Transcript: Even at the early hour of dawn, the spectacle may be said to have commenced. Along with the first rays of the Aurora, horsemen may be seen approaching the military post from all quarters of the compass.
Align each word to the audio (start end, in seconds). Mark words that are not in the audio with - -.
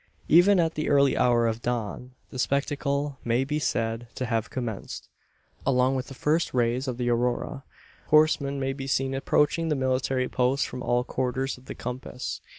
Even 0.27 0.59
at 0.59 0.73
the 0.73 0.89
early 0.89 1.15
hour 1.15 1.45
of 1.45 1.61
dawn, 1.61 2.15
the 2.31 2.39
spectacle 2.39 3.19
may 3.23 3.43
be 3.43 3.59
said 3.59 4.07
to 4.15 4.25
have 4.25 4.49
commenced. 4.49 5.09
Along 5.63 5.93
with 5.95 6.07
the 6.07 6.15
first 6.15 6.55
rays 6.55 6.87
of 6.87 6.97
the 6.97 7.07
Aurora, 7.11 7.63
horsemen 8.07 8.59
may 8.59 8.73
be 8.73 8.87
seen 8.87 9.13
approaching 9.13 9.69
the 9.69 9.75
military 9.75 10.27
post 10.27 10.65
from 10.67 10.81
all 10.81 11.03
quarters 11.03 11.55
of 11.59 11.65
the 11.65 11.75
compass. 11.75 12.41